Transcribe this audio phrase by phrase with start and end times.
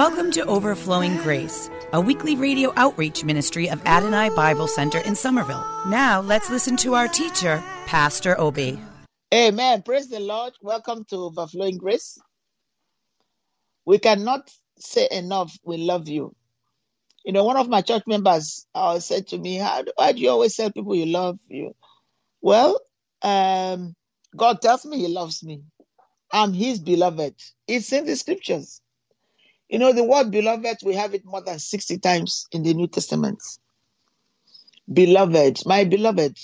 [0.00, 5.62] Welcome to Overflowing Grace, a weekly radio outreach ministry of Adonai Bible Center in Somerville.
[5.88, 8.80] Now let's listen to our teacher, Pastor Obi.
[9.34, 9.82] Amen.
[9.82, 10.54] Praise the Lord.
[10.62, 12.18] Welcome to Overflowing Grace.
[13.84, 16.34] We cannot say enough, we love you.
[17.22, 20.18] You know, one of my church members uh, said to me, how do, Why do
[20.18, 21.76] you always tell people you love you?
[22.40, 22.80] Well,
[23.20, 23.94] um,
[24.34, 25.60] God tells me He loves me.
[26.32, 27.34] I'm His beloved.
[27.68, 28.80] It's in the scriptures.
[29.70, 32.88] You know, the word beloved, we have it more than 60 times in the New
[32.88, 33.40] Testament.
[34.92, 36.36] Beloved, my beloved.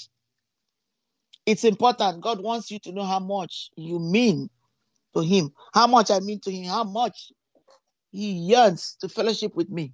[1.44, 2.20] It's important.
[2.20, 4.48] God wants you to know how much you mean
[5.14, 7.32] to Him, how much I mean to Him, how much
[8.12, 9.92] He yearns to fellowship with me.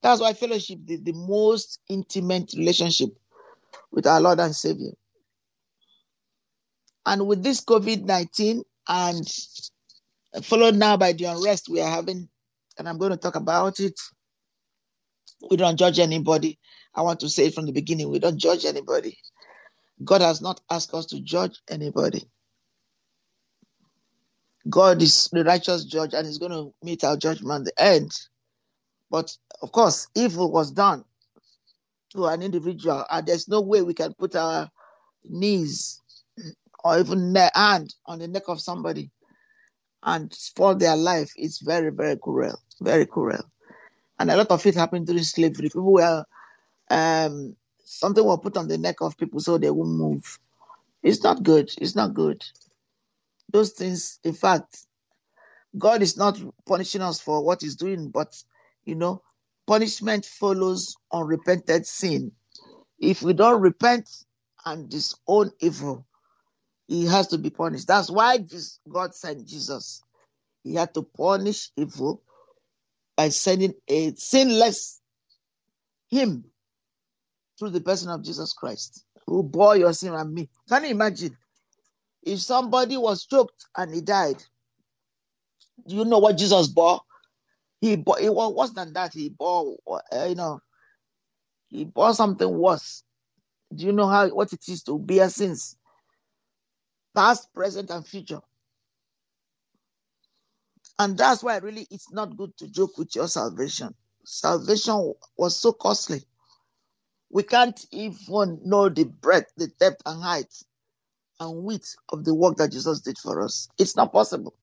[0.00, 3.10] That's why fellowship is the most intimate relationship
[3.90, 4.92] with our Lord and Savior.
[7.04, 9.28] And with this COVID 19 and
[10.42, 12.30] followed now by the unrest we are having,
[12.78, 14.00] and I'm going to talk about it,
[15.50, 16.58] we don't judge anybody.
[16.94, 19.18] I want to say it from the beginning we don't judge anybody.
[20.04, 22.26] God has not asked us to judge anybody.
[24.68, 28.12] God is the righteous judge and he's going to meet our judgment at the end.
[29.10, 31.04] But of course, evil was done
[32.12, 34.70] to an individual, and there's no way we can put our
[35.24, 36.00] knees
[36.84, 39.10] or even hand on the neck of somebody
[40.02, 41.32] and spoil their life.
[41.36, 43.42] It's very, very cruel, very cruel.
[44.18, 45.68] And a lot of it happened during slavery.
[45.68, 46.24] People were,
[46.90, 50.38] um, something was put on the neck of people so they won't move.
[51.02, 51.70] It's not good.
[51.78, 52.44] It's not good.
[53.50, 54.86] Those things, in fact,
[55.78, 58.42] God is not punishing us for what He's doing, but
[58.84, 59.22] you know,
[59.66, 62.32] punishment follows unrepented sin.
[62.98, 64.08] If we don't repent
[64.64, 66.06] and disown evil,
[66.92, 67.88] he has to be punished.
[67.88, 68.38] That's why
[68.86, 70.02] God sent Jesus.
[70.62, 72.22] He had to punish evil
[73.16, 75.00] by sending a sinless
[76.10, 76.44] him
[77.58, 80.50] through the person of Jesus Christ, who bore your sin and me.
[80.68, 81.34] Can you imagine?
[82.22, 84.36] If somebody was choked and he died,
[85.88, 87.00] do you know what Jesus bore?
[87.80, 89.14] He bore it was worse than that.
[89.14, 90.60] He bore, uh, you know,
[91.68, 93.02] he bore something worse.
[93.74, 95.76] Do you know how what it is to bear sins,
[97.14, 98.40] past, present, and future?
[100.98, 103.94] And that's why really it's not good to joke with your salvation.
[104.24, 106.22] Salvation was so costly.
[107.30, 110.52] We can't even know the breadth, the depth, and height
[111.40, 113.68] and width of the work that Jesus did for us.
[113.78, 114.54] It's not possible.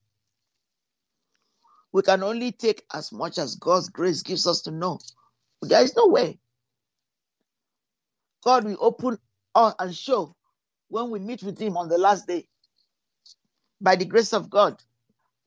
[1.92, 4.98] We can only take as much as God's grace gives us to know.
[5.62, 6.38] There is no way.
[8.44, 9.18] God will open
[9.54, 10.34] uh, and show
[10.90, 12.46] when we meet with Him on the last day
[13.80, 14.82] by the grace of God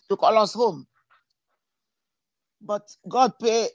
[0.10, 0.88] to call us home.
[2.62, 3.70] But God paid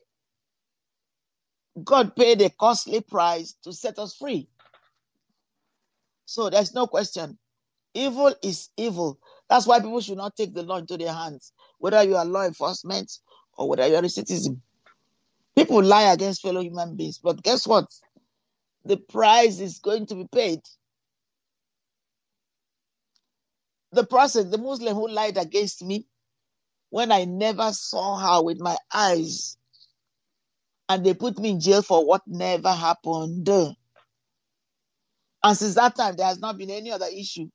[1.85, 4.49] God paid a costly price to set us free.
[6.25, 7.39] So there's no question.
[7.95, 9.19] Evil is evil.
[9.49, 12.45] That's why people should not take the law into their hands, whether you are law
[12.45, 13.13] enforcement
[13.57, 14.61] or whether you're a citizen.
[15.57, 17.87] People lie against fellow human beings, but guess what?
[18.85, 20.61] The price is going to be paid.
[23.93, 26.07] The person, the Muslim who lied against me,
[26.91, 29.57] when I never saw her with my eyes,
[30.89, 33.49] and they put me in jail for what never happened.
[33.49, 33.77] And
[35.57, 37.49] since that time, there has not been any other issue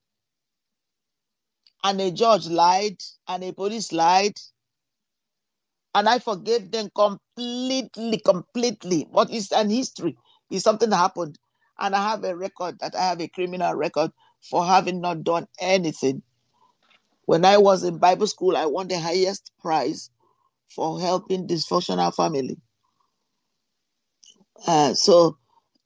[1.84, 2.98] and a judge lied
[3.28, 4.34] and a police lied
[5.96, 9.08] and I forgave them completely, completely.
[9.12, 10.18] What is an history?
[10.50, 11.38] Is something that happened,
[11.80, 14.12] and I have a record that I have a criminal record
[14.50, 16.22] for having not done anything.
[17.26, 20.10] When I was in Bible school, I won the highest prize
[20.76, 22.58] for helping dysfunctional family.
[24.68, 25.38] Uh, so,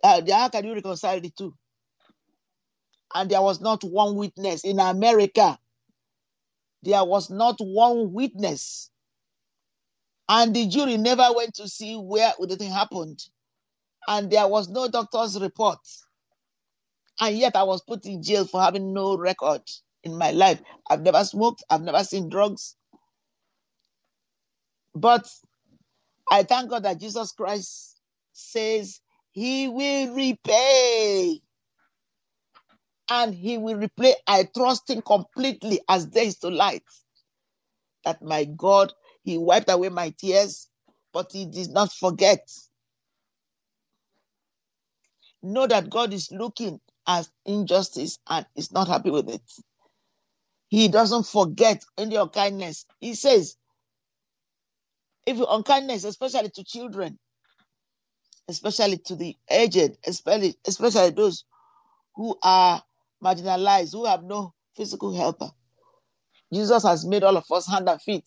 [0.04, 1.54] uh, how can you reconcile the two?
[3.15, 5.57] And there was not one witness in America
[6.83, 8.89] there was not one witness.
[10.30, 13.24] And the jury never went to see where the thing happened.
[14.07, 15.80] And there was no doctor's report.
[17.19, 19.61] And yet I was put in jail for having no record
[20.03, 20.61] in my life.
[20.89, 22.75] I've never smoked, I've never seen drugs.
[24.93, 25.27] But
[26.31, 27.99] I thank God that Jesus Christ
[28.33, 28.99] says
[29.31, 31.41] he will repay.
[33.09, 34.15] And he will repay.
[34.27, 36.83] I trust him completely as days to light.
[38.03, 38.93] That my God,
[39.23, 40.67] he wiped away my tears,
[41.13, 42.49] but he did not forget.
[45.41, 49.42] Know that God is looking at injustice and is not happy with it.
[50.69, 52.86] He doesn't forget your kindness.
[53.00, 53.56] He says,
[55.25, 57.18] if your unkindness, especially to children,
[58.48, 61.45] especially to the aged, especially especially those
[62.15, 62.81] who are
[63.24, 65.50] marginalized, who have no physical helper.
[66.54, 68.25] Jesus has made all of us hand and feet.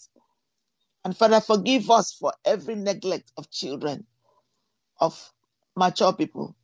[1.05, 4.07] And Father, forgive us for every neglect of children,
[5.01, 5.33] of
[5.77, 6.57] mature people,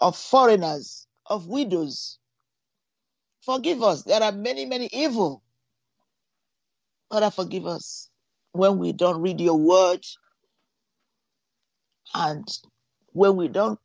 [0.00, 2.18] of foreigners, of widows.
[3.44, 4.02] Forgive us.
[4.02, 5.42] There are many, many evil.
[7.10, 8.10] Father, forgive us
[8.52, 10.04] when we don't read your word
[12.14, 12.46] and
[13.12, 13.78] when we don't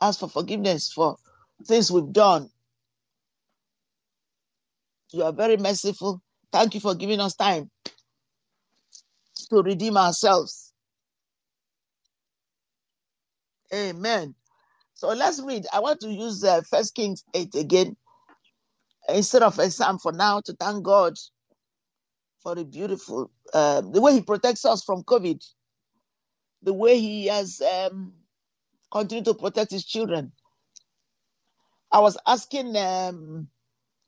[0.00, 1.16] ask for forgiveness for
[1.66, 2.50] things we've done.
[5.12, 6.22] You are very merciful.
[6.52, 7.70] Thank you for giving us time
[9.50, 10.72] to redeem ourselves.
[13.74, 14.34] Amen.
[14.96, 15.66] So let's read.
[15.74, 17.96] I want to use uh, First Kings 8 again
[19.10, 21.14] instead of a psalm for now to thank God
[22.42, 25.44] for the beautiful, uh, the way He protects us from COVID,
[26.62, 28.14] the way He has um,
[28.90, 30.32] continued to protect His children.
[31.92, 33.48] I was asking um,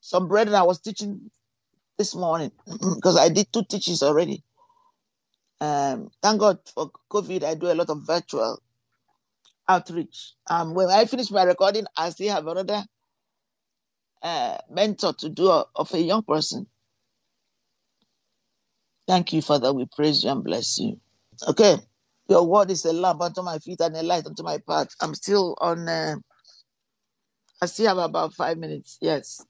[0.01, 1.31] some brethren I was teaching
[1.99, 2.51] this morning
[2.97, 4.43] because I did two teachings already.
[5.61, 7.45] Um, thank God for COVID.
[7.45, 8.63] I do a lot of virtual
[9.69, 10.35] outreach.
[10.51, 12.85] Um, when I finish my recording, I still have another
[14.23, 16.67] uh, mentor to do a, of a young person.
[19.09, 19.73] Thank you, Father.
[19.73, 21.01] We praise you and bless you.
[21.49, 21.79] Okay.
[22.29, 24.89] Your word is a lamp unto my feet and a light unto my path.
[25.01, 26.17] I'm still on, uh,
[27.63, 28.99] I still have about five minutes.
[29.03, 29.41] Yes.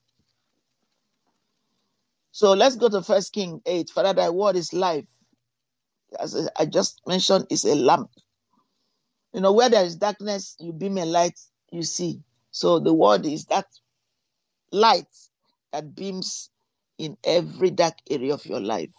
[2.33, 3.91] So let's go to First King 8.
[3.91, 5.07] Father, thy word is life.
[6.21, 8.11] As I just mentioned, is a lamp.
[9.39, 11.39] You know, where there is darkness, you beam a light,
[11.71, 12.25] you see.
[12.51, 13.67] So the word is that
[14.73, 15.07] light
[15.73, 16.51] that beams
[16.99, 18.91] in every dark area of your life.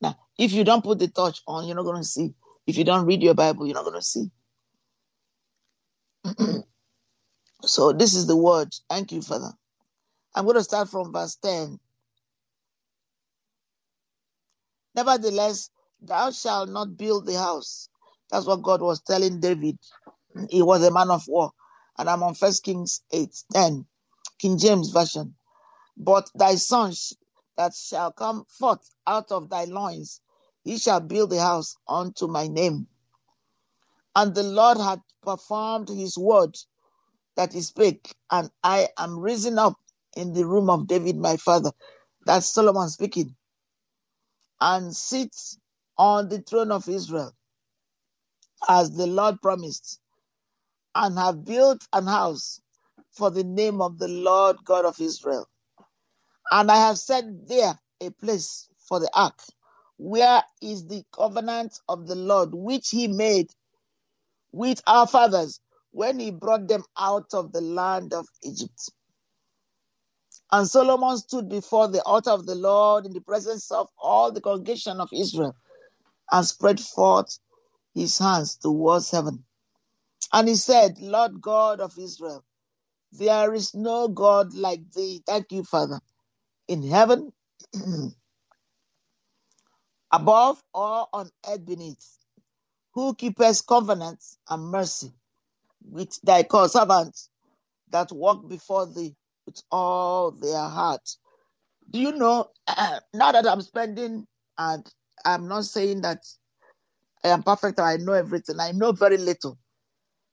[0.00, 2.34] Now, if you don't put the torch on, you're not going to see.
[2.68, 4.30] If you don't read your Bible, you're not going to see.
[7.64, 8.72] so, this is the word.
[8.88, 9.50] Thank you, Father.
[10.36, 11.80] I'm going to start from verse 10.
[14.94, 15.68] Nevertheless,
[16.00, 17.88] thou shalt not build the house.
[18.32, 19.78] That's what God was telling David.
[20.50, 21.52] He was a man of war.
[21.98, 23.86] And I'm on First Kings 8 10,
[24.40, 25.36] King James Version.
[25.96, 26.92] But thy son
[27.56, 30.20] that shall come forth out of thy loins,
[30.64, 32.88] he shall build a house unto my name.
[34.16, 36.56] And the Lord had performed his word
[37.36, 39.76] that he spake, and I am risen up
[40.16, 41.72] in the room of David my father.
[42.26, 43.36] That's Solomon speaking.
[44.60, 45.58] And sits
[45.98, 47.32] on the throne of Israel,
[48.68, 50.00] as the Lord promised,
[50.94, 52.60] and have built an house
[53.12, 55.48] for the name of the Lord God of Israel.
[56.50, 59.40] And I have set there a place for the ark,
[59.98, 63.50] where is the covenant of the Lord, which he made
[64.52, 65.60] with our fathers
[65.92, 68.90] when he brought them out of the land of Egypt.
[70.52, 74.40] And Solomon stood before the altar of the Lord in the presence of all the
[74.40, 75.56] congregation of Israel
[76.32, 77.38] and spread forth
[77.94, 79.44] his hands towards heaven.
[80.32, 82.44] And he said, Lord God of Israel,
[83.12, 85.22] there is no God like thee.
[85.26, 86.00] Thank you, Father.
[86.68, 87.32] In heaven,
[90.12, 92.18] above or on earth beneath,
[92.94, 95.12] who keepeth covenants and mercy
[95.90, 97.30] with thy servants
[97.90, 99.14] that walk before thee
[99.46, 101.08] with all their heart.
[101.90, 102.50] Do you know,
[103.14, 104.26] now that I'm spending,
[104.58, 104.86] and
[105.24, 106.24] I'm not saying that
[107.24, 109.58] I am perfect I know everything, I know very little.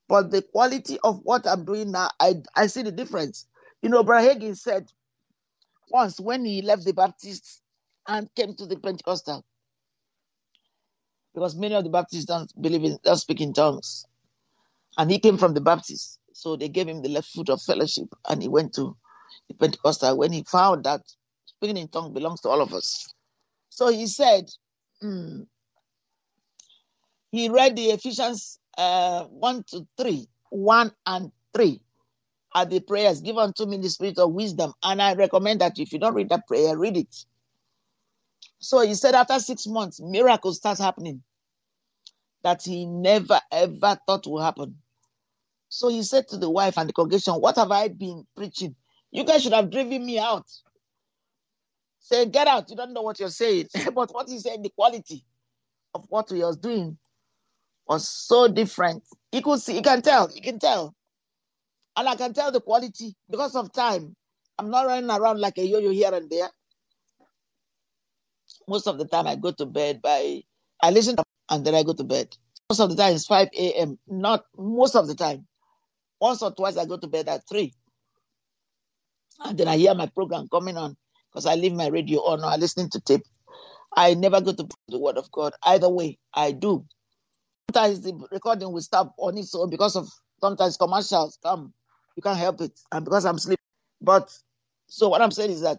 [0.08, 3.46] But the quality of what I'm doing now, I, I see the difference.
[3.82, 4.92] You know, Brother said
[5.92, 7.62] once when he left the Baptists
[8.08, 9.46] and came to the Pentecostal,
[11.34, 14.06] because many of the Baptists don't believe in, don't speak in tongues.
[14.98, 16.20] And he came from the Baptists.
[16.34, 18.96] So they gave him the left foot of fellowship and he went to
[19.50, 21.02] the Pentecostal when he found that
[21.46, 23.14] speaking in tongues belongs to all of us.
[23.70, 24.46] So he said,
[25.04, 25.46] mm,
[27.32, 31.82] he read the Ephesians uh, 1 to 3, 1 and 3
[32.56, 34.74] are the prayers given to me in the spirit of wisdom.
[34.84, 37.16] And I recommend that if you don't read that prayer, read it.
[38.60, 41.24] So he said after six months, miracles start happening
[42.44, 44.76] that he never ever thought would happen.
[45.70, 48.76] So he said to the wife and the congregation, What have I been preaching?
[49.12, 50.46] You guys should have driven me out.
[52.00, 52.70] Say, get out.
[52.70, 53.68] You don't know what you're saying.
[53.94, 55.24] but what he said, the quality
[55.94, 56.98] of what he was doing
[57.90, 59.04] was so different.
[59.32, 60.96] You could see, he can tell, you can tell.
[61.98, 64.16] And I can tell the quality because of time.
[64.58, 66.50] I'm not running around like a yo-yo here and there.
[68.68, 70.44] Most of the time I go to bed by
[70.82, 71.16] I listen
[71.50, 72.38] and then I go to bed.
[72.70, 73.98] Most of the time it's 5 a.m.
[74.08, 75.48] Not most of the time.
[76.22, 77.74] Once or twice I go to bed at 3.
[79.46, 80.96] And then I hear my program coming on
[81.32, 83.24] because I leave my radio on or I listening to tape.
[83.96, 85.54] I never go to the word of God.
[85.64, 86.86] Either way, I do.
[87.70, 90.10] Sometimes the recording will stop on its own because of
[90.42, 91.72] sometimes commercials come.
[92.16, 92.72] You can't help it.
[92.92, 93.64] And because I'm sleeping.
[94.02, 94.36] But
[94.88, 95.78] so what I'm saying is that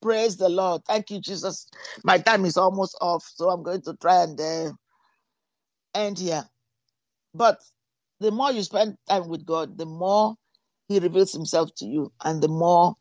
[0.00, 0.86] praise the Lord.
[0.86, 1.68] Thank you, Jesus.
[2.02, 4.72] My time is almost off, so I'm going to try and uh,
[5.94, 6.44] end here.
[7.34, 7.60] But
[8.20, 10.36] the more you spend time with God, the more
[10.88, 12.94] He reveals Himself to you, and the more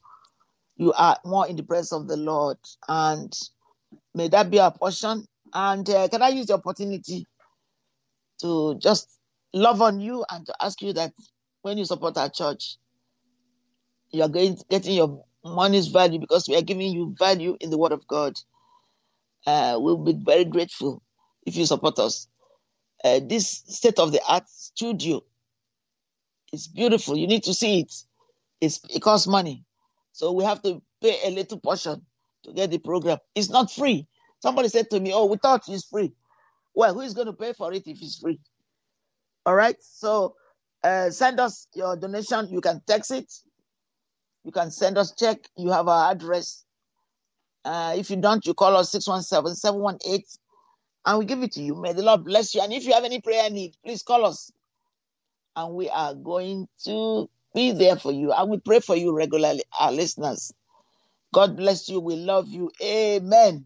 [0.75, 2.57] you are more in the presence of the Lord.
[2.89, 3.31] And
[4.13, 5.25] may that be our portion.
[5.53, 7.25] And uh, can I use the opportunity
[8.41, 9.09] to just
[9.53, 11.13] love on you and to ask you that
[11.61, 12.77] when you support our church,
[14.11, 17.77] you are going getting your money's value because we are giving you value in the
[17.77, 18.33] Word of God.
[19.45, 21.01] Uh, we'll be very grateful
[21.45, 22.27] if you support us.
[23.03, 25.21] Uh, this state of the art studio
[26.53, 27.17] is beautiful.
[27.17, 27.93] You need to see it.
[28.61, 29.65] It's, it costs money.
[30.13, 32.05] So we have to pay a little portion
[32.43, 33.19] to get the program.
[33.35, 34.07] It's not free.
[34.41, 36.13] Somebody said to me, Oh, we thought it's free.
[36.75, 38.39] Well, who is going to pay for it if it's free?
[39.45, 39.77] All right.
[39.81, 40.35] So
[40.83, 42.49] uh, send us your donation.
[42.51, 43.31] You can text it.
[44.43, 45.39] You can send us check.
[45.57, 46.65] You have our address.
[47.65, 50.25] Uh, if you don't, you call us 617 718
[51.05, 51.75] and we give it to you.
[51.75, 52.61] May the Lord bless you.
[52.61, 54.51] And if you have any prayer need, please call us.
[55.55, 58.33] And we are going to be there for you.
[58.33, 60.53] And we pray for you regularly, our listeners.
[61.33, 61.99] God bless you.
[61.99, 62.71] We love you.
[62.83, 63.65] Amen.